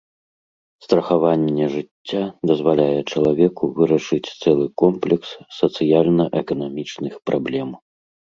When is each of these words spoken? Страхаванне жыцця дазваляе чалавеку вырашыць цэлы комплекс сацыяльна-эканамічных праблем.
Страхаванне 0.83 1.65
жыцця 1.73 2.21
дазваляе 2.51 3.01
чалавеку 3.17 3.63
вырашыць 3.77 4.33
цэлы 4.41 4.65
комплекс 4.83 5.29
сацыяльна-эканамічных 5.59 7.13
праблем. 7.31 7.69